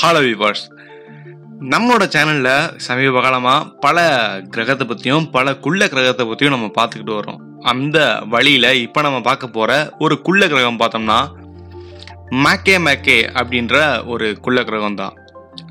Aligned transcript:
Hollow 0.00 0.20
viewers 0.24 0.62
நம்மளோட 1.72 2.04
சேனலில் 2.14 2.74
சமீப 2.86 3.20
காலமாக 3.24 3.68
பல 3.84 4.04
கிரகத்தை 4.54 4.84
பற்றியும் 4.86 5.26
பல 5.36 5.54
குள்ள 5.64 5.88
கிரகத்தை 5.94 6.24
பற்றியும் 6.26 6.54
நம்ம 6.54 6.68
பார்த்துக்கிட்டு 6.76 7.14
வரோம் 7.16 7.40
அந்த 7.72 7.98
வழியில் 8.34 8.68
இப்போ 8.84 9.02
நம்ம 9.06 9.18
பார்க்க 9.28 9.56
போகிற 9.56 9.78
ஒரு 10.04 10.16
குள்ள 10.26 10.48
கிரகம் 10.52 10.80
பார்த்தோம்னா 10.82 11.18
மேக்கே 12.44 12.76
மேக்கே 12.86 13.18
அப்படின்ற 13.40 13.76
ஒரு 14.12 14.28
குள்ள 14.46 14.62
கிரகம் 14.68 15.00
தான் 15.02 15.16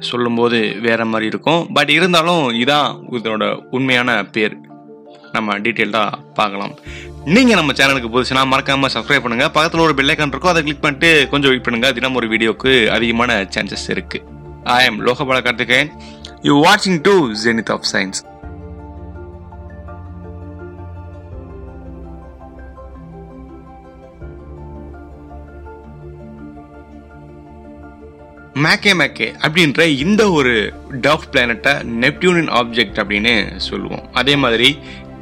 சொல்லும்போது 0.09 0.59
வேற 0.87 1.05
மாதிரி 1.11 1.31
இருக்கும். 1.33 1.61
பட் 1.77 1.93
இருந்தாலும் 1.97 2.43
இதான் 2.63 2.89
இதோட 3.19 3.45
உண்மையான 3.77 4.19
பேர். 4.35 4.55
நம்ம 5.35 5.57
டீட்டெயில்டாக 5.65 6.19
பார்க்கலாம். 6.39 6.73
நீங்கள் 7.35 7.57
நம்ம 7.59 7.73
சேனலுக்கு 7.77 8.09
புதுசுனா 8.11 8.41
மறக்காம 8.51 8.89
சப்ஸ்கிரைப் 8.93 9.23
பண்ணுங்க. 9.23 9.45
பக்கத்தில் 9.55 9.83
ஒரு 9.85 9.93
பெல்லைக்கான் 9.97 10.31
இருக்கும். 10.33 10.51
அதை 10.51 10.61
கிளிக் 10.67 10.83
பண்ணிட்டு 10.83 11.09
கொஞ்சம் 11.31 11.51
வெயிட் 11.51 11.65
பண்ணுங்க. 11.65 11.87
தினம் 11.97 12.17
ஒரு 12.19 12.27
வீடியோக்கு 12.33 12.71
அதிகமான 12.95 13.39
சான்சஸ் 13.55 13.83
இருக்கு. 13.95 14.19
I 14.75 14.77
am 14.89 14.99
Lokapala 15.07 15.39
Karthikeyan. 15.47 15.91
You 16.47 16.53
வாட்சிங் 16.65 16.99
டு 17.07 17.15
ஜெனித் 17.45 17.71
ஆஃப் 17.75 17.87
சயின்ஸ் 17.93 18.21
மேக்கே 28.65 28.93
மேக்கே 29.01 29.27
அப்படின்ற 29.45 29.81
இந்த 30.05 30.21
ஒரு 30.37 30.53
டாஃப் 31.07 31.27
பிளானட்டை 31.33 31.73
நெப்டியூனின் 32.05 32.49
ஆப்ஜெக்ட் 32.61 33.01
அப்படின்னு 33.01 33.35
சொல்லுவோம். 33.67 34.05
அதே 34.21 34.35
மாதிரி 34.45 34.69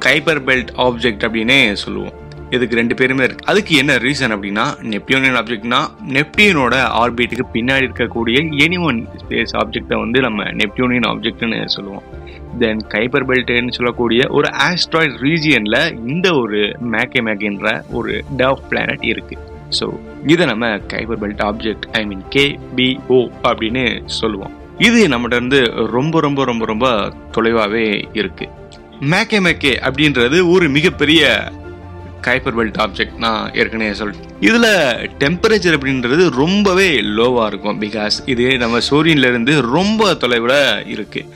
கைப்பர் 0.05 0.43
பெல்ட் 0.47 0.71
ஆப்ஜெக்ட் 0.85 1.25
அப்படின்னே 1.27 1.59
சொல்லுவோம். 1.83 2.15
இதுக்கு 2.55 2.77
ரெண்டு 2.79 2.95
பேருமே 2.99 3.23
இருக்கு. 3.25 3.45
அதுக்கு 3.51 3.73
என்ன 3.81 3.93
ரீசன் 4.03 4.33
அப்படின்னா 4.35 4.65
நெப்டியூனியன் 4.91 5.37
ஆப்ஜெக்ட்னா 5.39 5.79
நெப்டியூனோட 6.17 6.75
ஆர்பிட்டுக்கு 7.01 7.45
பின்னாடி 7.55 7.87
இருக்கக்கூடிய 7.87 8.37
எனி 8.65 8.77
ஒன் 8.89 8.99
ஸ்பேஸ் 9.21 9.53
ஆப்ஜெக்டை 9.61 9.97
வந்து 10.03 10.19
நம்ம 10.27 10.43
நெப்டியூனியன் 10.61 11.07
ஆப்ஜெக்ட்னு 11.11 11.59
சொல்லுவோம். 11.75 12.05
தென் 12.61 12.81
கைப்பர் 12.93 13.25
பெல்ட்னு 13.29 13.75
சொல்லக்கூடிய 13.77 14.21
ஒரு 14.37 14.49
ஆஸ்ட்ராய்ட் 14.67 15.15
ரீஜியன்ல 15.25 15.79
இந்த 16.11 16.27
ஒரு 16.41 16.59
மேக்கே 16.93 17.23
மேக்கின்ற 17.29 17.73
ஒரு 17.99 18.13
டவ் 18.41 18.61
பிளானட் 18.69 19.07
இருக்கு. 19.13 19.37
ஸோ 19.79 19.87
இதை 20.33 20.45
நம்ம 20.51 20.67
Kuiper 20.93 21.21
belt 21.23 21.43
object 21.49 21.87
I 22.01 22.03
mean 22.11 22.23
KBO 22.35 23.19
அப்படின்னு 23.49 23.85
சொல்லுவோம். 24.19 24.53
இது 24.87 25.01
நம்மகிட்ட 25.13 25.39
இருந்து 25.39 25.59
ரொம்ப 25.97 26.21
ரொம்ப 26.27 26.43
ரொம்ப 26.51 26.63
ரொம்ப 26.73 26.87
தொலைவாகவே 27.35 27.83
இருக்குது 28.21 28.53
மேக்கே 29.03 29.39
மேக்கே 29.39 29.73
அப்படின்றது 29.81 30.37
ஒரு 30.49 30.65
மிகப்பெரிய 30.69 31.23
கைப்பர் 32.21 32.55
பெல்ட் 32.57 32.79
ஆப்ஜெக்ட் 32.81 33.17
நான் 33.17 33.41
ஏற்கனவே 33.53 33.95
சொல்லிட்டேன் 33.99 34.31
இதில் 34.39 34.69
டெம்பரேச்சர் 35.17 35.75
அப்படின்றது 35.77 36.23
ரொம்பவே 36.33 36.87
லோவாக 37.17 37.47
இருக்கும் 37.47 37.79
பிகாஸ் 37.81 38.15
இது 38.25 38.45
நம்ம 38.57 38.79
சூரியன்ல 38.89 39.29
இருந்து 39.29 39.55
ரொம்ப 39.71 40.13
தொலைவில் 40.13 40.59
இருக்குது 40.93 41.27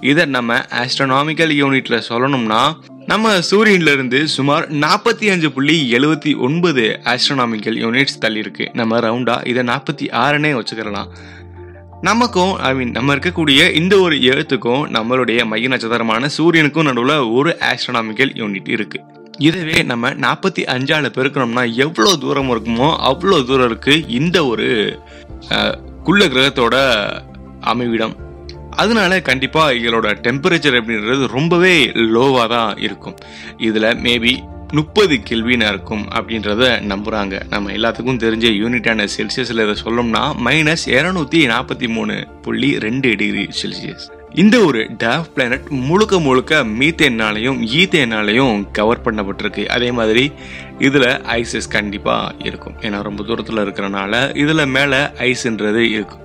இதை 0.00 0.24
நம்ம 0.26 0.56
ஆஸ்ட்ரோனாமிக்கல் 0.74 1.52
யூனிட்டில் 1.54 2.06
சொல்லணும்னா 2.08 2.60
நம்ம 3.06 3.32
சூரியன்லேருந்து 3.40 4.18
சுமார் 4.28 4.64
நாற்பத்தி 4.76 5.26
அஞ்சு 5.30 5.48
புள்ளி 5.50 5.76
எழுபத்தி 5.92 6.32
ஒன்பது 6.38 6.84
ஆஸ்ட்ரோனாமிக்கல் 7.04 7.76
யூனிட்ஸ் 7.76 8.18
தள்ளி 8.18 8.40
இருக்குது 8.40 8.72
நம்ம 8.72 9.00
ரவுண்டாக 9.00 9.46
இதை 9.46 9.62
நாற்பத்தி 9.62 10.06
ஆறுனே 10.14 10.52
வச்சுக்கிறலாம் 10.54 11.10
நமக்கும் 12.06 12.52
ஐ 12.66 12.74
மீன் 12.74 12.90
நம்ம 12.96 13.14
இருக்கக்கூடிய 13.14 13.60
இந்த 13.78 13.94
ஒரு 14.00 14.16
எழுத்துக்கும் 14.30 14.82
நம்மளுடைய 14.96 15.38
மைய 15.50 15.68
நட்சத்திரமான 15.68 16.28
சூரியனுக்கும் 16.36 16.86
நடுவில் 16.88 17.16
ஒரு 17.38 17.50
ஆஸ்ட்ரானாமிக்கல் 17.68 18.32
யூனிட் 18.40 18.68
இருக்கு. 18.74 18.98
இதுவே 19.38 19.82
நம்ம 19.82 20.10
நாற்பத்தி 20.24 20.62
அஞ்சால 20.74 21.08
பெருக்கணும்னா 21.16 21.64
எவ்வளோ 21.84 22.12
தூரம் 22.24 22.50
இருக்குமோ 22.54 22.88
அவ்வளோ 23.10 23.38
தூரம் 23.46 23.68
இருக்கு 23.70 23.94
இந்த 24.18 24.46
ஒரு 24.46 24.68
குள்ள 26.02 26.26
கிரகத்தோட 26.26 26.76
அமைவிடம். 27.72 28.14
அதனால 28.82 29.20
கண்டிப்பாக 29.30 29.74
இதோட 29.74 30.14
டெம்பரேச்சர் 30.26 30.78
அப்படின்றது 30.80 31.26
ரொம்பவே 31.36 31.74
லோவாக 32.14 32.48
தான் 32.48 32.72
இருக்கும். 32.86 33.18
இதில் 33.68 33.96
மேபி 34.06 34.34
முப்பது 34.72 35.20
கெல்வினா 35.30 35.68
இருக்கும் 35.68 36.04
அப்படின்றத 36.14 36.64
நம்புறாங்க. 36.82 37.40
நம்ம 37.48 37.70
எல்லாத்துக்கும் 37.70 38.20
தெரிஞ்ச 38.24 38.46
யூனிட்டான 38.62 39.08
செல்சியஸ்ல 39.16 39.62
இதை 39.62 39.76
சொல்லணும்னா 39.84 40.22
மைனஸ் 40.44 40.84
இருநூத்தி 40.86 41.40
நாற்பத்தி 41.52 41.88
மூணு 41.88 42.26
புள்ளி 42.42 42.78
ரெண்டு 42.78 43.16
டிகிரி 43.16 43.48
செல்சியஸ் 43.62 44.06
இந்த 44.34 44.60
ஒரு 44.60 44.90
டேவ் 44.98 45.24
பிளானட் 45.34 45.68
முழுக்க 45.68 46.18
முழுக்க 46.18 46.64
மீத்தேனாலையும் 46.64 47.60
ஈத்தேனாலையும் 47.76 48.70
கவர் 48.70 49.02
பண்ணப்பட்டிருக்கு. 49.04 49.66
அதே 49.66 49.90
மாதிரி 49.90 50.32
இதுல 50.78 51.06
ஐசஸ் 51.26 51.70
கண்டிப்பா 51.70 52.34
இருக்கும். 52.38 52.74
ஏன்னா 52.80 53.02
ரொம்ப 53.02 53.22
தூரத்துல 53.22 53.62
இருக்கிறனால 53.66 54.12
இதுல 54.44 54.66
மேல 54.66 55.12
ஐஸ்ன்றது 55.18 55.76
இருக்கும். 55.76 56.20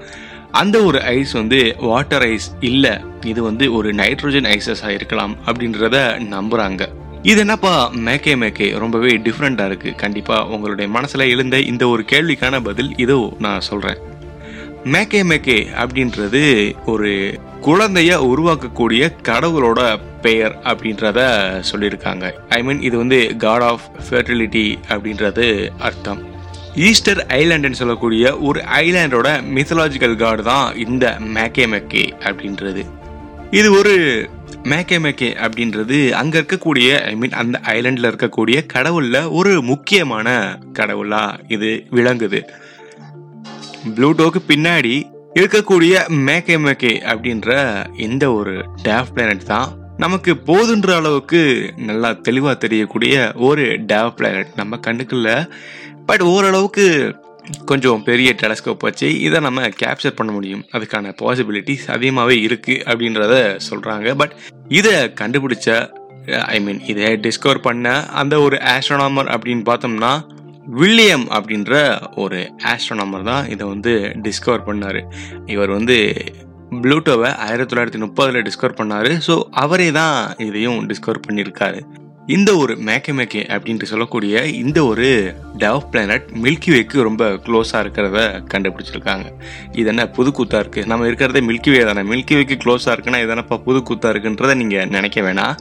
அந்த 0.52 0.84
ஒரு 0.84 1.02
ஐஸ் 1.02 1.32
வந்து 1.32 1.76
வாட்டர் 1.80 2.22
ஐஸ் 2.22 2.56
இல்ல. 2.60 3.02
இது 3.26 3.44
வந்து 3.44 3.74
ஒரு 3.74 3.94
நைட்ரோஜன் 3.94 4.60
ஐசஸா 4.60 4.90
இருக்கலாம் 4.90 5.36
அப்படின்றத 5.46 5.98
நம்புறாங்க. 6.30 6.88
இது 7.30 7.40
என்னப்பா 7.40 7.74
மேக்கே 8.06 8.34
மேக்கே? 8.42 8.66
ரொம்பவே 8.84 9.12
டிஃப்ரெண்ட்டாக 9.26 9.70
இருக்குது 9.72 9.96
கண்டிப்பாக 9.96 10.48
உங்களுடைய 10.56 10.88
மனசில் 10.96 11.32
எழுந்த 11.34 11.58
இந்த 11.72 11.84
ஒரு 11.88 12.04
கேள்விக்கான 12.12 12.60
பதில் 12.64 12.90
இதோ 12.98 13.18
நான் 13.40 13.64
சொல்கிறேன் 13.68 14.00
மேக்கே 14.94 15.22
மேக்கே 15.30 15.58
அப்படின்றது 15.84 16.42
ஒரு 16.94 17.12
குழந்தைய 17.68 18.12
உருவாக்கக்கூடிய 18.32 19.04
கடவுளோட 19.30 19.82
பெயர் 20.26 20.56
அப்படின்றத 20.64 21.20
சொல்லியிருக்காங்க. 21.72 22.26
ஐ 22.50 22.64
மீன் 22.64 22.82
இது 22.82 22.98
வந்து 22.98 23.20
காட் 23.38 23.62
ஆஃப் 23.62 23.86
ஃபெர்டிலிட்டி 24.10 24.66
அப்படின்றது 24.90 25.48
அர்த்தம். 25.78 26.22
ஈஸ்டர் 26.90 27.26
ஐலாண்டுன்னு 27.40 27.82
சொல்லக்கூடிய 27.84 28.38
ஒரு 28.50 28.62
ஐலாண்டோட 28.84 29.30
மித்தலாஜிக்கல் 29.58 30.16
காடு 30.16 30.44
தான் 30.44 30.68
இந்த 30.88 31.18
மேக்கே 31.38 31.68
மேக்கே 31.76 32.06
அப்படின்றது. 32.30 32.84
இது 33.60 33.72
ஒரு 33.80 33.96
மேக்கே 34.72 34.98
மேக்கே 35.06 35.28
அப்படின்றது 35.46 36.12
அங்க 36.12 36.42
இருக்கக்கூடிய 36.42 36.90
ஐ 37.06 37.16
மீன் 37.16 37.32
அந்த 37.32 37.60
ஐலண்ட்ல 37.64 38.10
இருக்கக்கூடிய 38.12 38.58
கடவுள்ல 38.74 39.32
ஒரு 39.32 39.62
முக்கியமான 39.62 40.28
கடவுளா 40.80 41.40
இது 41.48 41.70
விளங்குது. 41.92 42.40
ப்ளூட்டோக்கு 43.96 44.42
பின்னாடி 44.48 44.94
இருக்கக்கூடிய 45.34 45.94
மேக்கே 46.28 46.58
மேக்கே 46.66 46.94
அப்படின்ற 47.12 47.52
இந்த 47.98 48.34
ஒரு 48.34 48.54
டேவ் 48.84 49.12
பிளானட் 49.14 49.46
தான் 49.46 49.70
நமக்கு 49.98 50.34
போதுன்ற 50.46 50.96
அளவுக்கு 50.96 51.74
நல்லா 51.78 52.12
தெளிவாக 52.12 52.56
தெரியக்கூடிய 52.58 53.32
ஒரு 53.36 53.66
டேவ் 53.88 54.16
பிளானட் 54.16 54.56
நம்ம 54.56 54.80
கண்ணுக்குள்ள. 54.88 55.50
பட் 56.06 56.22
ஓரளவுக்கு 56.22 57.16
கொஞ்சம் 57.66 58.04
பெரிய 58.04 58.30
டெலஸ்கோப் 58.42 58.86
வச்சு 58.88 59.08
இதை 59.20 59.40
நம்ம 59.40 59.68
கேப்சர் 59.82 60.18
பண்ண 60.20 60.32
முடியும். 60.32 60.64
அதுக்கான 60.76 61.14
பாசிபிலிட்டிஸ் 61.22 61.88
அதிகமாகவே 61.96 62.36
இருக்குது 62.48 62.84
அப்படின்றத 62.92 63.36
சொல்கிறாங்க 63.70 64.16
பட் 64.22 64.36
இதை 64.80 64.96
கண்டுபிடிச்ச 65.22 65.68
ஐ 66.56 66.60
மீன் 66.60 66.80
இதை 66.92 67.10
டிஸ்கவர் 67.26 67.66
பண்ண 67.68 67.88
அந்த 68.22 68.36
ஒரு 68.42 68.58
ஆஸ்ட்ரோனாமர் 68.74 69.32
அப்படின்னு 69.36 69.64
பார்த்தோம்னா 69.72 70.14
வில்லியம் 70.80 71.26
அப்படின்ற 71.38 71.74
ஒரு 72.16 72.40
ஆஸ்ட்ரோனாமர் 72.72 73.26
தான் 73.32 73.50
இதை 73.50 73.68
வந்து 73.68 73.94
டிஸ்கவர் 74.28 74.66
பண்ணார். 74.68 75.02
இவர் 75.46 75.72
வந்து 75.78 75.98
ப்ளூட்டோவை 76.84 77.30
ஆயிரத்தி 77.48 77.70
தொள்ளாயிரத்தி 77.72 78.00
முப்பதில் 78.04 78.46
டிஸ்கவர் 78.48 78.78
பண்ணார். 78.80 79.12
ஸோ 79.28 79.36
அவரே 79.64 79.92
தான் 79.92 80.18
இதையும் 80.48 80.80
டிஸ்கவர் 80.92 81.26
பண்ணியிருக்காரு. 81.28 81.82
இந்த 82.28 82.56
ஒரு 82.58 82.74
மேக்கே 82.76 83.14
மேக்கே 83.16 83.42
அப்படின்ட்டு 83.54 83.84
சொல்லக்கூடிய 83.84 84.46
இந்த 84.46 84.86
ஒரு 84.86 85.34
டவ் 85.58 85.80
பிளானட் 85.92 86.28
மில்கி 86.44 86.70
வேக்கு 86.74 87.02
ரொம்ப 87.02 87.30
க்ளோஸாக 87.30 87.82
இருக்கிறத 87.84 88.20
கண்டுபிடிச்சிருக்காங்க. 88.54 89.26
இது 89.72 89.88
என்ன 89.88 90.08
புது 90.10 90.32
இருக்குது 90.46 90.86
நம்ம 90.86 91.06
இருக்கிறதே 91.06 91.40
மில்கி 91.40 91.72
வே 91.72 91.84
தானே? 91.84 92.02
மில்கிவேக்கு 92.02 92.58
க்ளோஸாக 92.66 92.94
இருக்குன்னா 92.96 93.22
இது 93.22 93.30
என்னப்பா 93.30 93.58
புது 93.58 93.84
இருக்குன்றதை 94.02 94.56
நீங்கள் 94.56 94.88
நினைக்க 94.88 95.22
வேணாம். 95.22 95.56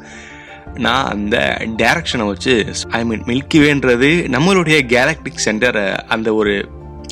நான் 0.75 1.05
அந்த 1.05 1.59
டேரக்ஷனை 1.77 2.27
வச்சு 2.27 2.67
ஐ 2.89 3.05
மீன் 3.05 3.25
மில்கி 3.27 3.61
வேன்றது 3.67 4.27
நம்மளுடைய 4.29 4.87
கேலக்டிக் 4.87 5.45
சென்டரை 5.45 5.97
அந்த 6.07 6.35
ஒரு 6.35 6.69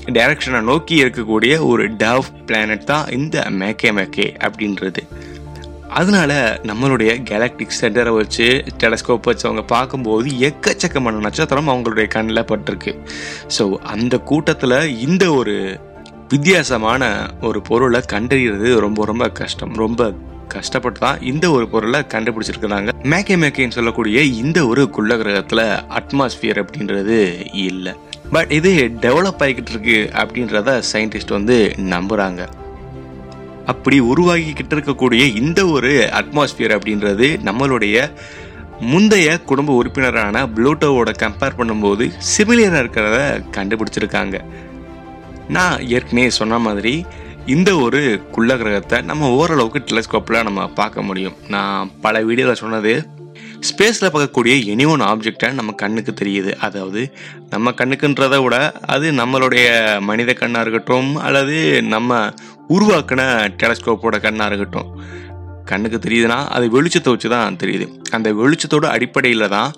டேரக்ஷனை 0.06 0.61
நோக்கி 0.61 1.05
இருக்கக்கூடிய 1.05 1.67
ஒரு 1.67 1.91
டவ் 1.91 2.22
பிளானட் 2.47 2.84
தான் 2.84 3.11
இந்த 3.11 3.47
மேக்கே 3.50 3.93
மேக்கே 3.99 4.37
அப்படின்றது. 4.46 5.03
அதனால 5.98 6.60
நம்மளுடைய 6.62 7.10
கேலக்டிக் 7.22 7.78
சென்டரை 7.81 8.14
வச்சு 8.14 8.46
டெலஸ்கோப் 8.82 9.28
வச்சு 9.31 9.46
அவங்க 9.48 9.62
பார்க்கும்போது 9.62 10.31
எக்கச்சக்கமான 10.48 11.20
நட்சத்திரம் 11.26 11.69
அவங்களுடைய 11.69 12.06
கண்ணில் 12.08 12.48
பட்டிருக்கு. 12.50 12.92
ஸோ 13.58 13.66
அந்த 13.94 14.19
கூட்டத்தில் 14.19 14.96
இந்த 15.06 15.32
ஒரு 15.32 15.54
வித்தியாசமான 16.28 17.31
ஒரு 17.40 17.60
பொருளை 17.62 18.00
கண்டறிகிறது 18.14 18.81
ரொம்ப 18.81 19.04
ரொம்ப 19.04 19.28
கஷ்டம். 19.28 19.75
ரொம்ப 19.75 20.12
கஷ்டப்பட்டு 20.48 21.00
தான் 21.00 21.20
இந்த 21.20 21.50
ஒரு 21.50 21.69
பொருளை 21.69 22.00
கண்டுபிடிச்சிருக்கிறாங்க. 22.14 22.90
மேக்கே 23.02 23.36
மேக்கேன்னு 23.43 23.76
சொல்லக்கூடிய 23.78 24.20
இந்த 24.22 24.66
ஒரு 24.66 24.90
குள்ள 24.90 25.16
கிரகத்தில் 25.16 25.66
அட்மாஸ்பியர் 25.98 26.60
அப்படின்றது 26.62 27.19
இல்லை. 27.52 27.93
பட் 28.32 28.52
இது 28.52 28.72
டெவலப் 29.00 29.43
ஆகிக்கிட்டு 29.44 29.72
இருக்கு 29.75 30.10
அப்படின்றத 30.22 30.82
சயின்டிஸ்ட் 30.93 31.36
வந்து 31.38 31.75
நம்புறாங்க. 31.78 32.43
அப்படி 33.72 33.96
உருவாகிக்கிட்டு 34.12 34.75
இருக்கக்கூடிய 34.76 35.22
இந்த 35.40 35.61
ஒரு 35.76 35.93
அட்மாஸ்பியர் 36.20 36.76
அப்படின்றது 36.76 37.28
நம்மளுடைய 37.49 37.96
முந்தைய 38.90 39.31
குடும்ப 39.49 39.70
உறுப்பினரான 39.81 40.44
ப்ளூட்டோவோட 40.56 41.11
கம்பேர் 41.22 41.58
பண்ணும்போது 41.58 42.05
சிமிலியராக 42.32 42.82
இருக்கிறத 42.84 43.19
கண்டுபிடிச்சிருக்காங்க. 43.56 44.37
நான் 45.56 45.76
ஏற்கனவே 45.96 46.31
சொன்ன 46.40 46.58
மாதிரி 46.67 46.94
இந்த 47.55 47.70
ஒரு 47.84 48.00
குள்ள 48.34 48.56
கிரகத்தை 48.61 48.99
நம்ம 49.11 49.28
ஓரளவுக்கு 49.38 49.81
டெலிஸ்கோப்பில் 49.88 50.44
நம்ம 50.49 50.67
பார்க்க 50.81 51.08
முடியும். 51.08 51.37
நான் 51.55 51.90
பல 52.05 52.22
வீடியோவில் 52.28 52.62
சொன்னது 52.62 52.93
ஸ்பேஸில் 53.68 54.10
பார்க்கக்கூடிய 54.12 54.54
எனி 54.72 54.84
ஒன் 54.92 55.02
ஆப்ஜெக்டாக 55.08 55.58
நம்ம 55.58 55.70
கண்ணுக்கு 55.82 56.12
தெரியுது. 56.20 56.50
அதாவது 56.66 57.00
நம்ம 57.52 57.72
கண்ணுக்குன்றதை 57.80 58.38
விட 58.44 58.56
அது 58.94 59.06
நம்மளுடைய 59.20 59.66
மனித 60.08 60.32
கண்ணாக 60.32 60.64
இருக்கட்டும் 60.64 61.10
அல்லது 61.26 61.56
நம்ம 61.94 62.20
உருவாக்கின 62.76 63.22
டெலஸ்கோப்போட 63.62 64.18
கண்ணாக 64.26 64.48
இருக்கட்டும். 64.50 64.90
கண்ணுக்கு 65.70 65.98
தெரியுதுன்னா 66.06 66.38
அது 66.56 66.66
வெளிச்சத்தை 66.76 67.12
வச்சு 67.14 67.28
தான் 67.28 67.58
தெரியுது. 67.62 67.86
அந்த 68.16 68.28
வெளிச்சத்தோட 68.40 68.86
அடிப்படையில் 68.96 69.52
தான் 69.56 69.72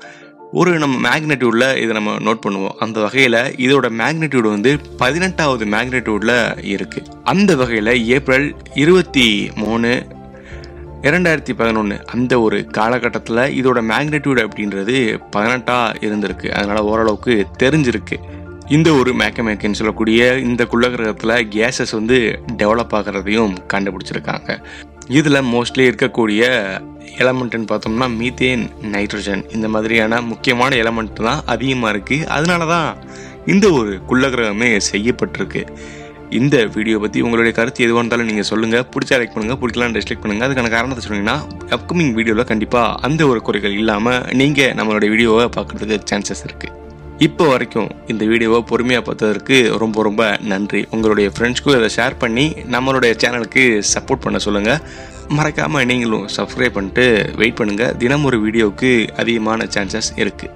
ஒரு 0.61 0.71
நம்ம 0.79 0.97
மேக்னெட்யூடில் 1.09 1.69
இதை 1.83 1.93
நம்ம 1.99 2.15
நோட் 2.27 2.45
பண்ணுவோம். 2.47 2.75
அந்த 2.85 2.97
வகையில் 3.01 3.41
இதோட 3.67 3.87
மேக்னெட்யூடு 4.01 4.49
வந்து 4.57 4.71
பதினெட்டாவது 5.03 5.65
மேக்னெட்யூடில் 5.75 6.37
இருக்குது 6.75 7.07
அந்த 7.33 7.57
வகையில் 7.61 7.93
ஏப்ரல் 8.17 8.49
இருபத்தி 8.83 9.29
மூணு 9.63 9.91
இரண்டாயிரத்தி 11.07 11.53
பதினொன்று 11.61 11.95
அந்த 12.15 12.41
ஒரு 12.41 12.59
காலகட்டத்தில் 12.77 13.41
இதோட 13.61 13.79
மேக்னெட்யூட் 13.91 14.41
அப்படின்றது 14.43 14.97
பதினெட்டாக 15.31 15.97
இருந்திருக்கு. 16.07 16.49
அதனால் 16.49 16.89
ஓரளவுக்கு 16.91 17.35
தெரிஞ்சிருக்கு. 17.63 18.17
இந்த 18.69 18.89
ஒரு 18.93 19.11
மேக்கமேக்கன்னு 19.13 19.79
சொல்லக்கூடிய 19.81 20.39
இந்த 20.49 20.65
குள்ளகிரகத்தில் 20.73 21.35
கேஸஸ் 21.55 21.95
வந்து 21.99 22.19
டெவலப் 22.61 22.95
ஆகிறதையும் 22.99 23.55
கண்டுபிடிச்சிருக்காங்க. 23.73 24.59
இதில் 25.09 25.49
மோஸ்ட்லி 25.55 25.85
இருக்கக்கூடிய 25.91 26.43
எலமெண்ட்டுன்னு 27.25 27.71
பார்த்தோம்னா 27.73 28.09
மீத்தேன் 28.21 28.65
நைட்ரஜன் 28.95 29.43
இந்த 29.55 29.69
மாதிரியான 29.69 30.21
முக்கியமான 30.21 30.77
எலமெண்ட் 30.77 31.21
தான் 31.29 31.43
அதிகமாக 31.47 31.93
இருக்குது 31.95 32.29
அதனால 32.37 32.67
தான் 32.67 32.91
இந்த 33.47 33.67
ஒரு 33.73 33.93
குள்ளகிரகமே 34.09 34.71
செய்யப்பட்டிருக்கு. 34.93 35.65
இந்த 36.39 36.57
வீடியோ 36.75 36.97
பற்றி 37.03 37.23
உங்களுடைய 37.27 37.53
கருத்து 37.57 37.85
எதுவாக 37.87 38.03
இருந்தாலும் 38.03 38.29
நீங்கள் 38.31 38.49
சொல்லுங்கள் 38.51 38.85
பிடிச்சா 38.93 39.17
லைக் 39.21 39.35
பண்ணுங்கள் 39.35 39.59
பிடிக்கலாம் 39.63 39.95
டிஸ்லைக் 39.97 40.23
பண்ணுங்கள் 40.23 40.47
அதுக்கான 40.49 40.71
காரணத்தை 40.75 41.03
சொன்னீங்கன்னா 41.07 41.37
அப்கமிங் 41.77 42.13
வீடியோவில் 42.19 42.49
கண்டிப்பாக 42.53 42.99
அந்த 43.07 43.23
ஒரு 43.33 43.41
குறைகள் 43.49 43.75
இல்லாமல் 43.81 44.23
நீங்கள் 44.41 44.73
நம்மளுடைய 44.79 45.11
வீடியோவை 45.15 45.47
பார்க்குறதுக்கு 45.57 46.09
சான்சஸ் 46.13 46.45
இருக்குது 46.49 46.79
இப்போ 47.27 47.45
வரைக்கும் 47.51 47.91
இந்த 48.13 48.23
வீடியோவை 48.31 48.61
பொறுமையாக 48.71 49.05
பார்த்ததற்கு 49.09 49.57
ரொம்ப 49.83 50.03
ரொம்ப 50.07 50.23
நன்றி. 50.53 50.81
உங்களுடைய 50.95 51.27
ஃப்ரெண்ட்ஸ்க்கும் 51.35 51.77
இதை 51.79 51.91
ஷேர் 51.97 52.17
பண்ணி 52.23 52.47
நம்மளுடைய 52.75 53.13
சேனலுக்கு 53.23 53.65
சப்போர்ட் 53.93 54.25
பண்ண 54.25 54.39
சொல்லுங்கள் 54.47 54.81
மறக்காமல் 55.39 55.87
நீங்களும் 55.91 56.27
சப்ஸ்கிரைப் 56.37 56.77
பண்ணிட்டு 56.79 57.05
வெயிட் 57.41 57.59
பண்ணுங்கள் 57.61 57.95
தினம் 58.03 58.27
ஒரு 58.31 58.39
வீடியோவுக்கு 58.47 58.91
அதிகமான 59.23 59.67
சான்சஸ் 59.77 60.11
இருக்குது 60.23 60.51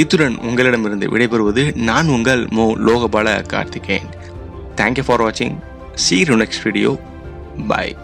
இத்துடன் 0.00 0.36
உங்களிடமிருந்து 0.48 1.06
விடைபெறுவது 1.14 1.62
நான் 1.88 2.12
உங்கள் 2.16 2.42
மோ. 2.58 2.66
Logabala 2.88 3.28
Karthikeyan. 3.52 4.10
Thank 4.76 4.98
you 4.98 5.02
for 5.04 5.18
watching. 5.18 5.60
See 5.96 6.20
you 6.20 6.32
in 6.32 6.38
next 6.38 6.58
video. 6.58 6.98
Bye. 7.56 7.96